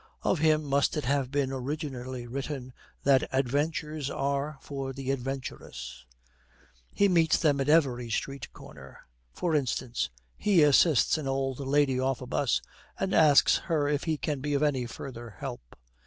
[0.23, 6.07] Of him must it have been originally written that adventures are for the adventurous.
[6.91, 9.01] He meets them at every street corner.
[9.31, 12.63] For instance, he assists an old lady off a bus,
[12.99, 15.75] and asks her if he can be of any further help.